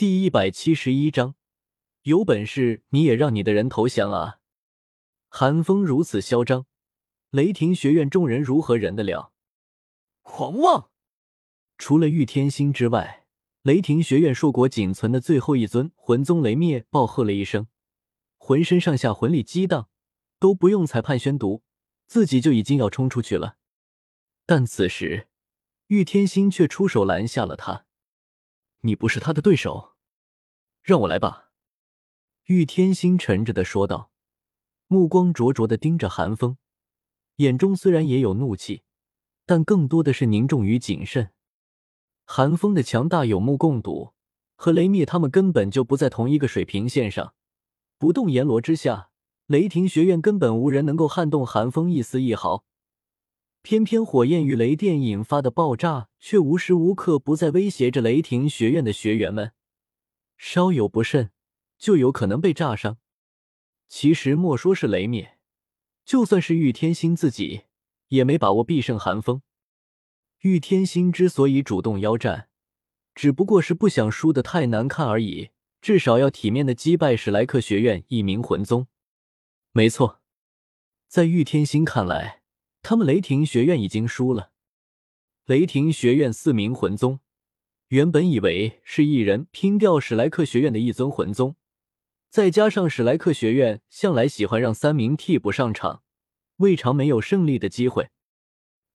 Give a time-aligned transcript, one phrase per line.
[0.00, 1.34] 第一百七十一章，
[2.04, 4.38] 有本事你也让你的人投降啊！
[5.28, 6.64] 寒风如此嚣张，
[7.28, 9.34] 雷霆学院众人如何忍得了？
[10.22, 10.90] 狂妄！
[11.76, 13.26] 除了玉天心之外，
[13.60, 17.66] 雷霆学院硕果仅存的最后一尊魂宗雷灭暴喝了一声，
[18.38, 19.90] 浑身上下魂力激荡，
[20.38, 21.62] 都不用裁判宣读，
[22.06, 23.58] 自己就已经要冲出去了。
[24.46, 25.28] 但此时，
[25.88, 27.84] 玉天心却出手拦下了他
[28.80, 29.89] ：“你不是他的对手，
[30.82, 31.50] 让我来吧。”
[32.46, 34.10] 玉天心沉着的说道。
[34.92, 36.56] 目光灼灼的盯着寒风，
[37.36, 38.82] 眼中虽然也有怒气，
[39.46, 41.30] 但更多的是凝重与谨慎。
[42.24, 44.14] 寒风的强大有目共睹，
[44.56, 47.34] 和雷灭他们根本就不在同一个水平线上。
[47.98, 49.10] 不动阎罗之下，
[49.46, 52.64] 雷霆学院根本无人能够撼动寒风一丝一毫。
[53.62, 59.52] 偏偏火焰与雷电引发的爆炸，却无时无刻不在威胁着雷霆学院的学员们，
[60.42, 61.32] 稍有不慎，
[61.76, 62.96] 就有可能被炸伤。
[63.88, 65.38] 其实莫说是雷灭，
[66.02, 67.64] 就算是玉天心自己
[68.08, 69.42] 也没把握必胜寒风。
[70.38, 72.48] 玉天心之所以主动邀战，
[73.14, 75.50] 只不过是不想输得太难看而已，
[75.82, 78.86] 至少要体面的击败史莱克学院一名魂宗。
[79.72, 80.22] 没错，
[81.06, 82.40] 在玉天心看来，
[82.80, 84.52] 他们雷霆学院已经输了。
[85.44, 87.20] 雷霆学院四名魂宗，
[87.90, 91.56] 原本以为是一人拼掉史莱克学院的一尊魂宗。
[92.28, 96.04] 再加上史莱克学院向来喜欢让三名替补上场，
[96.58, 98.10] 未尝没有胜利的机会。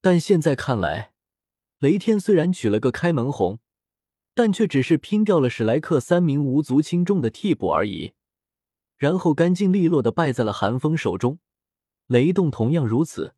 [0.00, 1.12] 但现在看来，
[1.78, 3.60] 雷天虽然取了个开门红，
[4.34, 8.14] 但却只是拼掉了史莱克三名无足轻重的替补而已，
[8.96, 11.38] 然后干净利落的败在了寒风手中。
[12.08, 13.36] 雷动同样如此，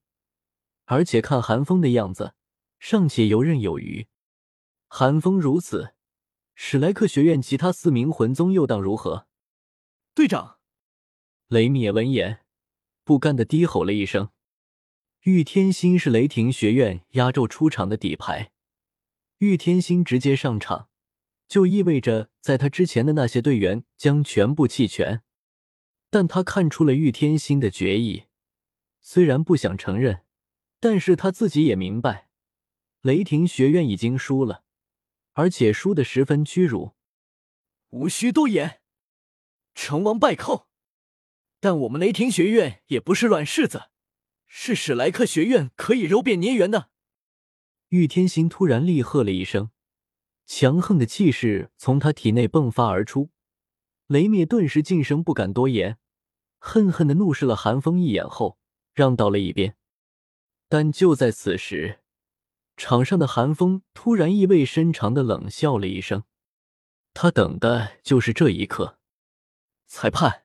[0.86, 2.32] 而且看寒风的样子，
[2.78, 4.06] 尚且游刃有余。
[4.94, 5.94] 寒风如此，
[6.54, 9.26] 史莱克学院其他四名魂宗又当如何？
[10.14, 10.58] 队长，
[11.48, 12.40] 雷米也闻言，
[13.02, 14.28] 不甘的低吼了一声。
[15.22, 18.52] 玉天心是雷霆学院压轴出场的底牌，
[19.38, 20.90] 玉天心直接上场，
[21.48, 25.22] 就意味着在他之前的那些队员将全部弃权。
[26.10, 28.24] 但他看出了玉天心的决意，
[29.00, 30.26] 虽然不想承认，
[30.78, 32.28] 但是他自己也明白，
[33.00, 34.64] 雷霆学院已经输了，
[35.32, 36.94] 而且输的十分屈辱。
[37.90, 38.80] 无需多言。
[39.74, 40.68] 成王败寇，
[41.60, 43.90] 但我们雷霆学院也不是软柿子，
[44.46, 46.90] 是史莱克学院可以揉扁捏圆的。
[47.88, 49.70] 玉天心突然厉喝了一声，
[50.46, 53.30] 强横的气势从他体内迸发而出。
[54.08, 55.98] 雷灭顿时噤声，不敢多言，
[56.58, 58.58] 恨恨的怒视了寒风一眼后，
[58.92, 59.76] 让到了一边。
[60.68, 62.01] 但就在此时，
[62.76, 66.24] 场上的寒风突然意味深长的冷笑了一声，
[67.14, 68.98] 他等的就是这一刻。
[69.86, 70.44] 裁判，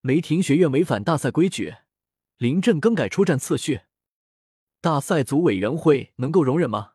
[0.00, 1.74] 雷霆学院违反大赛规矩，
[2.38, 3.82] 临阵更改出战次序，
[4.80, 6.92] 大赛组委员会能够容忍吗？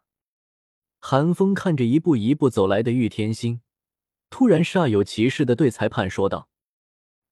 [0.99, 3.61] 韩风看着一步一步走来的玉天心，
[4.29, 6.49] 突然煞有其事的对裁判说道：“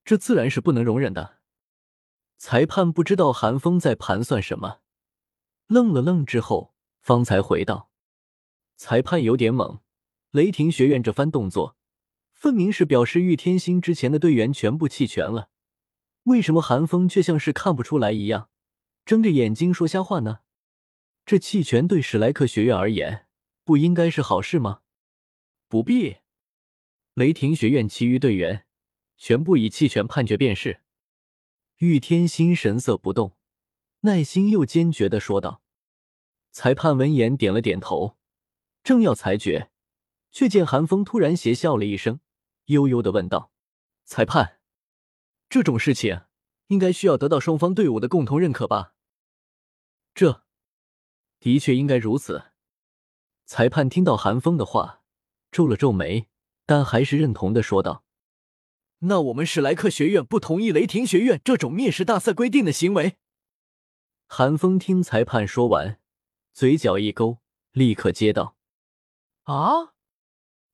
[0.06, 1.40] 这自然是不能容忍的。”
[2.38, 4.82] 裁判不知道韩风在盘算什么，
[5.68, 6.76] 愣了愣之后，
[7.08, 7.90] 方才回道
[8.76, 9.80] ：“裁判有点猛，
[10.32, 11.78] 雷霆学院这番动作。”
[12.36, 15.50] 分明是表示玉天心之前的队员全部弃权了，
[16.24, 18.50] 为什么韩风却像是看不出来一样，
[19.06, 20.40] 睁着眼睛说瞎话呢？
[21.26, 23.28] 这弃权对史莱克学院而言
[23.64, 24.82] 不应该是好事吗？
[25.70, 26.18] 不必，
[27.14, 28.66] 雷霆学院其余队员
[29.16, 30.82] 全部以弃权判决便是。
[31.78, 33.38] 玉天心神色不动，
[34.02, 35.64] 耐心又坚决的说道。
[36.58, 38.18] 裁判闻言点了点头，
[38.84, 39.70] 正要裁决，
[40.32, 42.20] 却见韩风突然邪笑了一声。
[42.66, 43.52] 悠悠的问道
[44.06, 44.60] ：“裁判，
[45.50, 46.22] 这种事情
[46.70, 48.96] 应该需要得到双方队伍的共同认可吧
[50.16, 50.46] ？”“这
[51.40, 52.46] 的确应该如此。”
[53.46, 55.04] 裁判听到韩风的话，
[55.52, 56.28] 皱了皱眉，
[56.66, 58.04] 但还是认同的说道
[59.06, 63.18] ：“那我们史莱克学院不同意雷霆学院这种蔑视大赛规定的行为。”
[64.26, 66.00] 韩风听裁判说完，
[66.58, 67.38] 嘴角一勾，
[67.72, 68.56] 立刻接道
[69.46, 69.94] ：“啊！”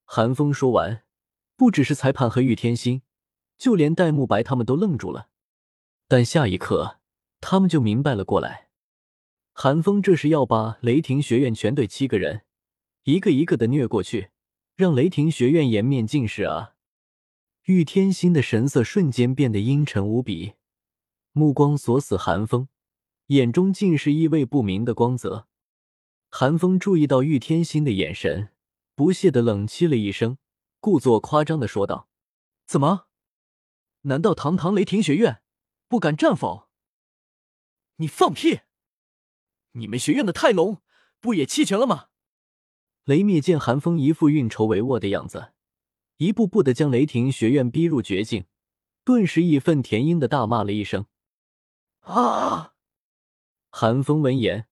[0.06, 1.04] 韩风说完。
[1.56, 3.02] 不只是裁判和玉天心，
[3.58, 5.28] 就连戴沐白他们都愣住了。
[6.08, 7.00] 但下一刻，
[7.42, 8.70] 他们就明白了过来。
[9.52, 12.46] 韩风这是要把雷霆学院全队七个人
[13.02, 14.30] 一个一个的虐过去，
[14.76, 16.76] 让雷霆学院颜面尽失啊！
[17.64, 20.54] 玉天心的神色瞬间变得阴沉无比，
[21.32, 22.68] 目光锁死韩风，
[23.26, 25.46] 眼中尽是意味不明的光泽。
[26.36, 28.48] 韩风注意到玉天心的眼神，
[28.96, 30.36] 不屑的冷凄了一声。
[30.80, 32.08] 故作夸张的说道
[32.66, 33.06] ：“怎么？
[34.00, 35.42] 难道堂堂雷霆学院
[35.86, 36.68] 不敢战否？
[37.98, 38.62] 你放屁！
[39.74, 40.82] 你们学院的泰隆
[41.20, 42.08] 不也弃权了吗？”
[43.06, 45.52] 雷灭见韩风一副运筹帷幄的样子，
[46.16, 48.46] 一步步的将雷霆学院逼入绝境，
[49.04, 51.06] 顿时义愤填膺的大骂了一声
[52.02, 52.74] ：“啊！”
[53.70, 54.66] 韩风闻言，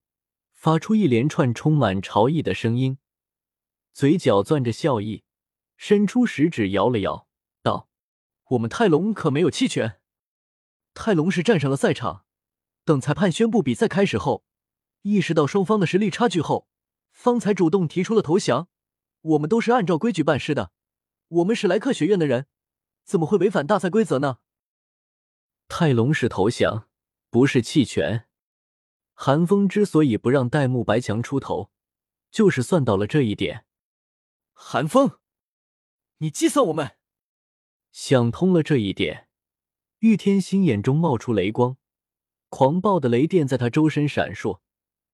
[0.63, 2.99] 发出一连串充满潮意的声音，
[3.93, 5.25] 嘴角攥着笑意，
[5.77, 7.27] 伸出食指摇了摇，
[7.65, 7.89] 道
[8.51, 9.99] ：“我们泰隆可没有弃权，
[10.95, 12.25] 泰隆是站上了赛场，
[12.85, 14.45] 等裁判宣布比赛开始后，
[15.01, 16.69] 意识到双方的实力差距后。”
[17.11, 18.69] 方才主动提出了投降，
[19.23, 20.71] 我们都是按照规矩办事的。
[21.27, 22.47] 我们史莱克学院的人，
[23.03, 24.39] 怎么会违反大赛规则呢？
[25.67, 26.89] 泰隆是投降，
[27.31, 28.29] 不是弃权。
[29.15, 31.71] 韩风之所以不让戴沐白强出头，
[32.31, 33.65] 就是算到了这一点。
[34.53, 35.19] 韩风，
[36.19, 36.97] 你计算我们？
[37.91, 39.29] 想通了这一点，
[39.99, 41.77] 玉天心眼中冒出雷光，
[42.49, 44.61] 狂暴的雷电在他周身闪烁，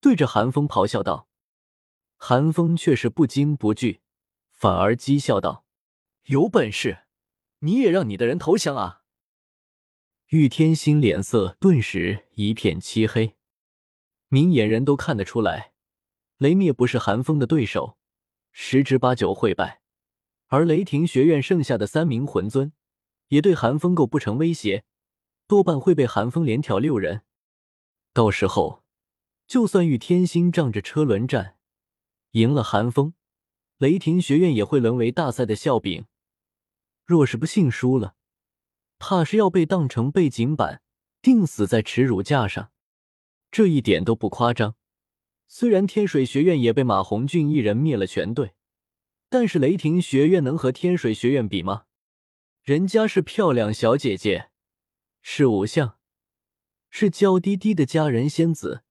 [0.01, 1.29] 对着韩风咆哮道。
[2.17, 4.01] 韩风却是不惊不惧，
[4.53, 5.65] 反而讥笑道
[6.27, 7.05] ：“有本事，
[7.61, 9.03] 你也让你的人投降啊！”
[10.31, 13.38] 玉天心脸色顿时一片漆黑，
[14.29, 15.73] 明眼人都看得出来，
[16.37, 17.97] 雷灭不是韩风的对手，
[18.53, 19.81] 十之八九会败。
[20.49, 22.73] 而雷霆学院剩下的三名魂尊，
[23.29, 24.85] 也对韩风构不成威胁，
[25.47, 27.23] 多半会被韩风连挑六人。
[28.13, 28.85] 到时候，
[29.47, 31.57] 就算玉天心仗着车轮战，
[32.33, 33.15] 赢了寒风，
[33.79, 36.07] 雷霆学院也会沦为大赛的笑柄。
[37.07, 38.15] 若是不幸输了，
[38.99, 40.83] 怕是要被当成背景板，
[41.23, 42.71] 钉死在耻辱架上。
[43.51, 44.77] 这一点都不夸张。
[45.47, 48.55] 虽然天水学院也被马红俊一人灭了全队，
[49.29, 51.85] 但是雷霆学院能和天水学院比吗？
[52.63, 54.51] 人家是漂亮小姐姐，
[55.23, 55.99] 是偶像，
[56.91, 58.83] 是娇滴滴的佳人仙子，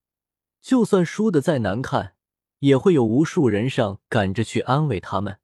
[0.62, 2.16] 就算输的再难看。
[2.60, 5.38] 也会有无数人上赶着去安慰他们，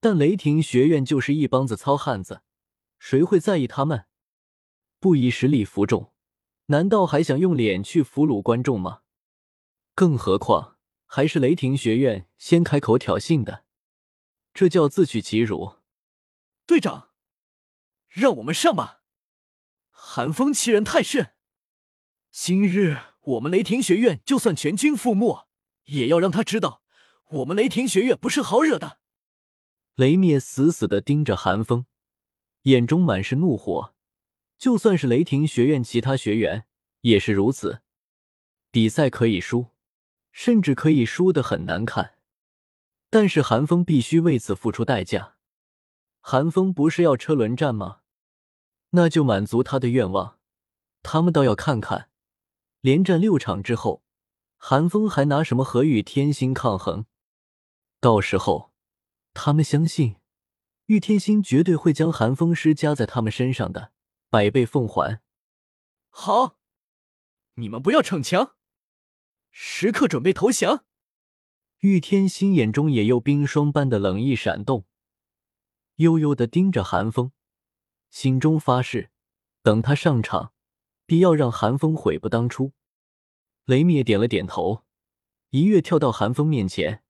[0.00, 2.40] 但雷霆学院就是一帮子糙汉子，
[2.98, 4.06] 谁会在意他们？
[4.98, 6.13] 不以实力服众，
[6.66, 9.02] 难道还想用脸去俘虏观众吗？
[9.94, 13.64] 更何况还是雷霆学院先开口挑衅的，
[14.52, 15.76] 这叫自取其辱。
[16.66, 17.10] 队长，
[18.08, 19.02] 让我们上吧！
[19.90, 21.34] 寒风欺人太甚，
[22.30, 25.46] 今日我们雷霆学院就算全军覆没。
[25.84, 26.82] 也要让他知道，
[27.28, 28.98] 我们雷霆学院不是好惹的。
[29.96, 31.86] 雷灭死死的盯着寒风，
[32.62, 33.93] 眼中满是怒火。
[34.58, 36.66] 就算是雷霆学院其他学员
[37.02, 37.82] 也是如此。
[38.70, 39.68] 比赛可以输，
[40.32, 42.16] 甚至可以输的很难看，
[43.10, 45.36] 但是韩风必须为此付出代价。
[46.20, 48.00] 韩风不是要车轮战吗？
[48.90, 50.38] 那就满足他的愿望。
[51.02, 52.08] 他们倒要看看，
[52.80, 54.02] 连战六场之后。
[54.56, 57.04] 韩风还拿什么和玉天心抗衡？
[58.00, 58.72] 到时候，
[59.34, 60.16] 他们相信
[60.86, 63.92] 玉天心绝对会将寒风施加在他们身上的，
[64.34, 65.22] 百倍奉还。
[66.08, 66.58] 好，
[67.54, 68.56] 你们不要逞强，
[69.52, 70.84] 时刻准备投降。
[71.78, 74.86] 玉天心眼中也有冰霜般的冷意闪动，
[75.98, 77.30] 悠悠的盯着寒风，
[78.10, 79.12] 心中发誓，
[79.62, 80.52] 等他上场，
[81.06, 82.72] 必要让寒风悔不当初。
[83.66, 84.82] 雷灭点了点头，
[85.50, 87.04] 一跃跳到韩风面前，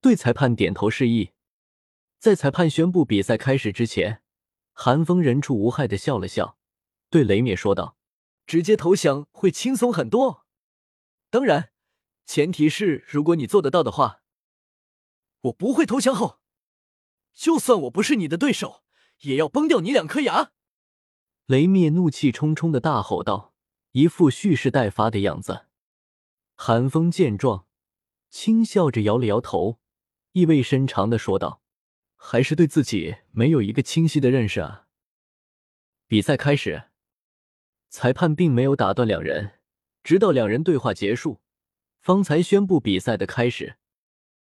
[0.00, 1.32] 对裁判点头示意。
[2.20, 4.22] 在裁判宣布比赛开始之前，
[4.72, 6.58] 韩风人畜无害的笑了笑，
[7.10, 7.98] 对雷灭说道
[8.46, 10.46] ：“直接投降会轻松很多，
[11.28, 11.72] 当然，
[12.24, 14.22] 前提是如果你做得到的话。
[15.42, 16.38] 我不会投降后，
[17.32, 18.84] 就算我不是你的对手，
[19.20, 20.52] 也要崩掉你两颗牙。”
[21.46, 23.54] 雷灭怒气冲冲的大吼道，
[23.92, 25.66] 一副蓄势待发的样子。
[26.54, 27.66] 寒风见状，
[28.28, 29.80] 轻笑着摇了摇头，
[30.32, 31.62] 意味深长的说道
[32.14, 34.86] ：“还是对自己没有一个清晰的认识啊。”
[36.06, 36.89] 比赛开始，
[37.90, 39.50] 裁判并没有打断两人，
[40.04, 41.40] 直到两人对话结束，
[42.00, 43.74] 方才宣布比赛的开始。